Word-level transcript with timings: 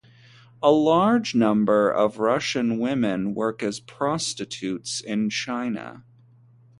A 0.63 0.71
large 0.71 1.35
number 1.35 1.87
of 1.91 2.17
Russian 2.17 2.79
women 2.79 3.35
work 3.35 3.61
as 3.61 3.79
prostitutes 3.79 4.99
in 4.99 5.29
China. 5.29 6.03